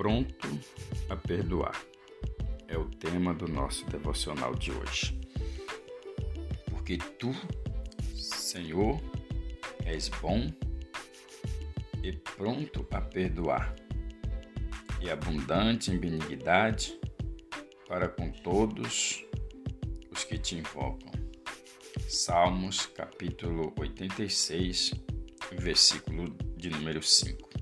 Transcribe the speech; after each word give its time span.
pronto 0.00 0.48
a 1.10 1.14
perdoar. 1.14 1.78
É 2.66 2.78
o 2.78 2.86
tema 2.86 3.34
do 3.34 3.46
nosso 3.46 3.84
devocional 3.84 4.54
de 4.54 4.72
hoje. 4.72 5.20
Porque 6.70 6.96
tu, 7.18 7.34
Senhor, 8.14 8.98
és 9.84 10.08
bom 10.08 10.50
e 12.02 12.12
pronto 12.12 12.86
a 12.90 13.02
perdoar, 13.02 13.76
e 15.02 15.10
abundante 15.10 15.90
em 15.90 15.98
benignidade 15.98 16.98
para 17.86 18.08
com 18.08 18.32
todos 18.32 19.22
os 20.10 20.24
que 20.24 20.38
te 20.38 20.56
invocam. 20.56 21.12
Salmos 22.08 22.86
capítulo 22.86 23.74
86, 23.78 24.94
versículo 25.58 26.24
de 26.56 26.70
número 26.70 27.02
5. 27.02 27.59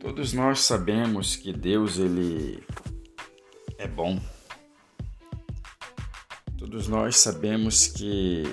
Todos 0.00 0.32
nós 0.32 0.60
sabemos 0.60 1.34
que 1.34 1.52
Deus 1.52 1.98
ele 1.98 2.62
é 3.78 3.88
bom. 3.88 4.20
Todos 6.56 6.86
nós 6.86 7.16
sabemos 7.16 7.88
que 7.88 8.44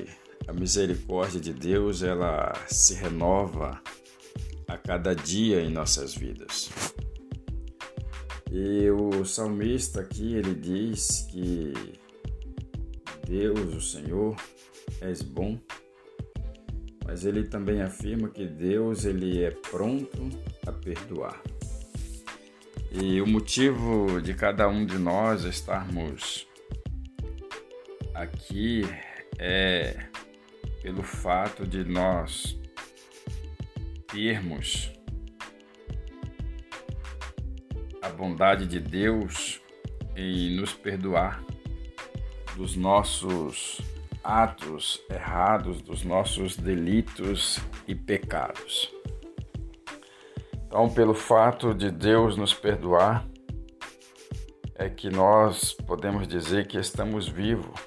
a 0.47 0.53
misericórdia 0.53 1.39
de 1.39 1.53
Deus 1.53 2.01
ela 2.01 2.51
se 2.67 2.95
renova 2.95 3.79
a 4.67 4.75
cada 4.75 5.15
dia 5.15 5.61
em 5.61 5.69
nossas 5.69 6.15
vidas. 6.15 6.71
E 8.51 8.89
o 8.89 9.23
salmista 9.23 10.01
aqui 10.01 10.33
ele 10.33 10.55
diz 10.55 11.27
que 11.29 11.73
Deus, 13.27 13.75
o 13.75 13.81
Senhor, 13.81 14.35
és 14.99 15.21
bom 15.21 15.59
mas 17.05 17.23
ele 17.23 17.43
também 17.43 17.81
afirma 17.81 18.27
que 18.29 18.45
Deus 18.45 19.05
ele 19.05 19.43
é 19.43 19.51
pronto 19.51 20.29
a 20.65 20.71
perdoar. 20.71 21.39
E 22.91 23.21
o 23.21 23.27
motivo 23.27 24.19
de 24.21 24.33
cada 24.33 24.67
um 24.67 24.85
de 24.85 24.97
nós 24.97 25.43
estarmos 25.43 26.47
aqui 28.13 28.83
é 29.37 30.07
pelo 30.81 31.03
fato 31.03 31.67
de 31.67 31.83
nós 31.83 32.57
termos 34.07 34.91
a 38.01 38.09
bondade 38.09 38.65
de 38.65 38.79
Deus 38.79 39.61
em 40.15 40.55
nos 40.55 40.73
perdoar 40.73 41.43
dos 42.55 42.75
nossos 42.75 43.81
atos 44.25 44.99
errados, 45.09 45.81
dos 45.81 46.03
nossos 46.03 46.57
delitos 46.57 47.59
e 47.87 47.93
pecados. 47.93 48.91
Então, 50.65 50.89
pelo 50.89 51.13
fato 51.13 51.73
de 51.73 51.91
Deus 51.91 52.35
nos 52.35 52.53
perdoar, 52.53 53.25
é 54.73 54.89
que 54.89 55.09
nós 55.09 55.73
podemos 55.73 56.27
dizer 56.27 56.67
que 56.67 56.77
estamos 56.77 57.29
vivos, 57.29 57.79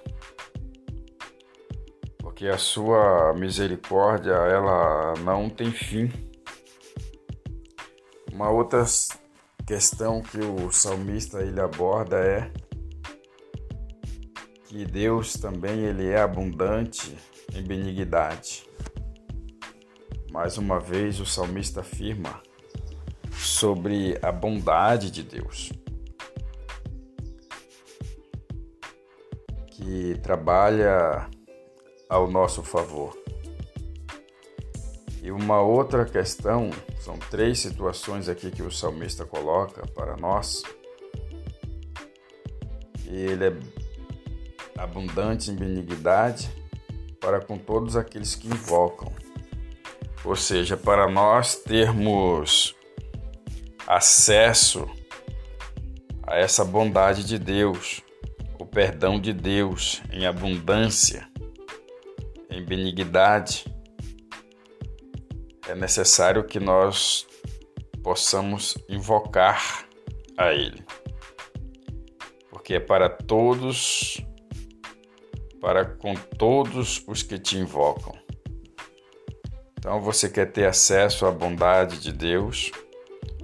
porque 2.19 2.47
a 2.47 2.57
sua 2.57 3.35
misericórdia 3.35 4.33
ela 4.33 5.15
não 5.25 5.51
tem 5.51 5.71
fim. 5.71 6.11
Uma 8.33 8.49
outra 8.49 8.85
questão 9.67 10.23
que 10.23 10.39
o 10.39 10.71
salmista 10.71 11.43
ele 11.43 11.61
aborda 11.61 12.17
é 12.17 12.51
que 14.69 14.85
Deus 14.85 15.33
também 15.33 15.81
ele 15.81 16.09
é 16.09 16.21
abundante 16.21 17.17
em 17.55 17.63
benignidade. 17.63 18.69
Mais 20.31 20.59
uma 20.59 20.79
vez 20.79 21.21
o 21.21 21.27
salmista 21.27 21.81
afirma 21.81 22.43
sobre 23.33 24.19
a 24.21 24.31
bondade 24.31 25.11
de 25.11 25.23
Deus, 25.23 25.73
que 29.71 30.19
trabalha 30.23 31.31
ao 32.11 32.31
nosso 32.31 32.63
favor. 32.63 33.17
E 35.23 35.31
uma 35.31 35.63
outra 35.63 36.05
questão, 36.05 36.71
são 37.01 37.19
três 37.19 37.59
situações 37.59 38.29
aqui 38.29 38.51
que 38.51 38.63
o 38.63 38.71
salmista 38.71 39.25
coloca 39.25 39.87
para 39.89 40.15
nós. 40.17 40.63
E 43.07 43.17
ele 43.17 43.47
é 43.47 43.57
abundante 44.79 45.51
em 45.51 45.57
benignidade 45.57 46.49
para 47.21 47.41
com 47.41 47.59
todos 47.59 47.97
aqueles 47.97 48.35
que 48.35 48.47
invocam. 48.47 49.13
Ou 50.25 50.37
seja, 50.37 50.77
para 50.77 51.09
nós 51.09 51.57
termos 51.57 52.75
acesso 53.87 54.89
a 56.23 56.37
essa 56.37 56.65
bondade 56.65 57.25
de 57.25 57.39
Deus, 57.39 58.03
o 58.59 58.67
perdão 58.67 59.21
de 59.21 59.33
Deus 59.33 60.03
em 60.13 60.27
abundância, 60.27 61.29
em 62.51 62.65
benignidade, 62.65 63.65
é 65.69 65.75
necessário 65.75 66.45
que 66.45 66.59
nós 66.59 67.27
possamos 68.03 68.77
invocar 68.89 69.87
a 70.37 70.53
Ele, 70.53 70.85
porque 72.51 72.75
é 72.75 72.81
para 72.81 73.09
todos 73.09 74.23
para 75.61 75.85
com 75.85 76.15
todos 76.15 77.03
os 77.07 77.23
que 77.23 77.39
te 77.39 77.57
invocam. 77.57 78.17
Então 79.79 80.01
você 80.01 80.29
quer 80.29 80.53
ter 80.53 80.67
acesso 80.67 81.27
à 81.27 81.31
bondade 81.31 82.01
de 82.01 82.13
Deus? 82.13 82.71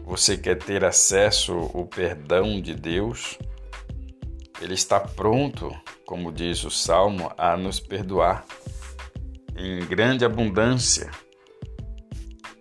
Você 0.04 0.36
quer 0.36 0.56
ter 0.58 0.84
acesso 0.84 1.52
ao 1.74 1.86
perdão 1.86 2.60
de 2.60 2.74
Deus? 2.74 3.38
Ele 4.60 4.74
está 4.74 5.00
pronto, 5.00 5.70
como 6.04 6.32
diz 6.32 6.64
o 6.64 6.70
Salmo, 6.70 7.30
a 7.38 7.56
nos 7.56 7.80
perdoar 7.80 8.44
em 9.56 9.84
grande 9.86 10.24
abundância 10.24 11.10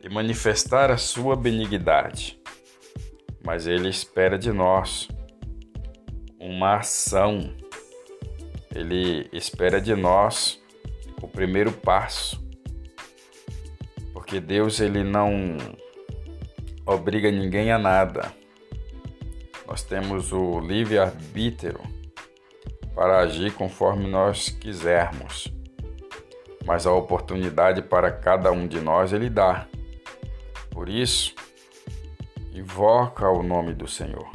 e 0.04 0.10
manifestar 0.10 0.92
a 0.92 0.98
sua 0.98 1.36
benignidade. 1.36 2.40
Mas 3.44 3.68
ele 3.68 3.90
espera 3.90 4.38
de 4.38 4.52
nós 4.52 5.08
uma 6.40 6.78
ação 6.78 7.54
ele 8.76 9.30
espera 9.32 9.80
de 9.80 9.96
nós 9.96 10.60
o 11.22 11.28
primeiro 11.28 11.72
passo. 11.72 12.44
Porque 14.12 14.40
Deus 14.40 14.80
ele 14.80 15.04
não 15.04 15.58
obriga 16.86 17.32
ninguém 17.32 17.72
a 17.72 17.78
nada. 17.78 18.34
Nós 19.68 19.84
temos 19.84 20.32
o 20.34 20.60
livre 20.60 20.98
arbítrio 20.98 21.80
para 22.96 23.20
agir 23.20 23.54
conforme 23.54 24.08
nós 24.08 24.50
quisermos. 24.50 25.54
Mas 26.66 26.86
a 26.86 26.94
oportunidade 26.94 27.82
para 27.82 28.12
cada 28.12 28.52
um 28.52 28.68
de 28.68 28.80
nós 28.80 29.14
ele 29.14 29.30
dá. 29.30 29.68
Por 30.72 30.90
isso, 30.90 31.36
invoca 32.54 33.30
o 33.30 33.44
nome 33.44 33.74
do 33.74 33.88
Senhor, 33.88 34.30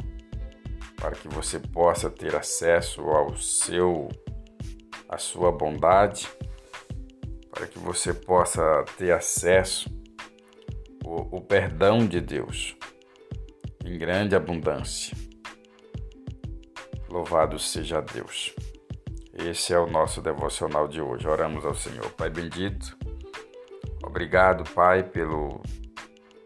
para 0.95 1.11
que 1.11 1.27
você 1.27 1.59
possa 1.59 2.09
ter 2.09 2.35
acesso 2.35 3.01
ao 3.01 3.35
seu 3.35 4.09
a 5.09 5.17
sua 5.17 5.51
bondade, 5.51 6.29
para 7.49 7.65
que 7.65 7.79
você 7.79 8.13
possa 8.13 8.85
ter 8.95 9.11
acesso 9.11 9.89
ao, 11.03 11.35
ao 11.35 11.41
perdão 11.41 12.05
de 12.05 12.21
Deus 12.21 12.77
em 13.83 13.97
grande 13.97 14.35
abundância. 14.35 15.17
Louvado 17.09 17.57
seja 17.57 17.99
Deus. 18.01 18.53
Esse 19.33 19.73
é 19.73 19.79
o 19.79 19.87
nosso 19.87 20.21
devocional 20.21 20.87
de 20.87 21.01
hoje. 21.01 21.27
Oramos 21.27 21.65
ao 21.65 21.73
Senhor. 21.73 22.11
Pai 22.11 22.29
bendito, 22.29 22.95
obrigado, 24.03 24.63
Pai, 24.71 25.01
pelo 25.01 25.61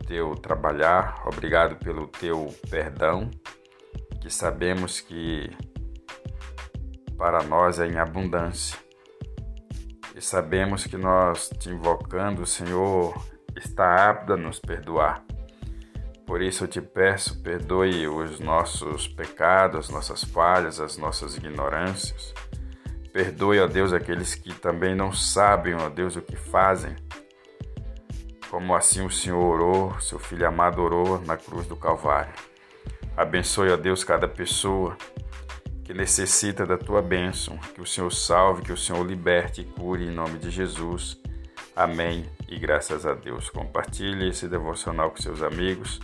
teu 0.08 0.36
trabalhar, 0.36 1.22
obrigado 1.26 1.76
pelo 1.78 2.08
teu 2.08 2.54
perdão, 2.70 3.30
que 4.22 4.30
sabemos 4.30 5.02
que 5.02 5.50
para 7.24 7.42
nós 7.42 7.80
é 7.80 7.88
em 7.88 7.98
abundância. 7.98 8.78
E 10.14 10.22
sabemos 10.22 10.86
que 10.86 10.98
nós, 10.98 11.50
te 11.58 11.70
invocando, 11.70 12.42
o 12.42 12.46
Senhor 12.46 13.16
está 13.56 14.10
apto 14.10 14.34
a 14.34 14.38
nos 14.38 14.60
perdoar. 14.60 15.24
Por 16.28 16.42
isso 16.42 16.66
eu 16.66 16.68
te 16.68 16.82
peço, 16.82 17.42
perdoe 17.42 18.10
os 18.10 18.42
nossos 18.42 19.08
pecados, 19.08 19.90
nossas 19.90 20.22
falhas, 20.22 20.82
as 20.82 20.98
nossas 20.98 21.38
ignorâncias. 21.38 22.34
Perdoe, 23.14 23.62
ó 23.62 23.68
Deus, 23.68 23.94
aqueles 23.94 24.36
que 24.36 24.54
também 24.54 24.94
não 24.94 25.14
sabem, 25.14 25.76
ó 25.76 25.88
Deus, 25.88 26.18
o 26.18 26.22
que 26.22 26.36
fazem. 26.36 26.94
Como 28.52 28.76
assim 28.76 29.06
o 29.06 29.10
Senhor 29.10 29.42
orou, 29.42 29.98
seu 30.02 30.20
filho 30.20 30.46
amado 30.46 30.82
orou 30.82 31.22
na 31.22 31.38
cruz 31.38 31.66
do 31.68 31.78
Calvário. 31.78 32.34
Abençoe, 33.16 33.72
ó 33.72 33.78
Deus, 33.78 34.04
cada 34.04 34.28
pessoa 34.28 34.98
que 35.84 35.94
necessita 35.94 36.66
da 36.66 36.78
tua 36.78 37.02
bênção. 37.02 37.58
Que 37.76 37.82
o 37.82 37.86
Senhor 37.86 38.12
salve, 38.12 38.64
que 38.64 38.72
o 38.72 38.78
Senhor 38.78 39.06
liberte 39.06 39.62
e 39.62 39.66
cure 39.66 40.04
em 40.04 40.12
nome 40.12 40.40
de 40.40 40.50
Jesus. 40.50 41.20
Amém 41.76 42.26
e 42.48 42.58
graças 42.58 43.06
a 43.06 43.14
Deus. 43.14 43.50
Compartilhe 43.50 44.30
esse 44.30 44.48
devocional 44.48 45.10
com 45.10 45.18
seus 45.18 45.42
amigos 45.42 46.00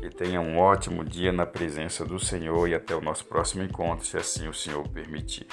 Que 0.00 0.10
tenha 0.10 0.40
um 0.40 0.58
ótimo 0.58 1.04
dia 1.04 1.32
na 1.32 1.46
presença 1.46 2.04
do 2.04 2.18
Senhor 2.18 2.68
e 2.68 2.74
até 2.74 2.94
o 2.94 3.00
nosso 3.00 3.24
próximo 3.24 3.62
encontro, 3.62 4.04
se 4.04 4.16
assim 4.16 4.48
o 4.48 4.52
Senhor 4.52 4.86
permitir. 4.88 5.46